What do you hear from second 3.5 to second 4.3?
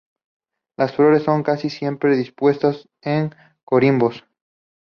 corimbos.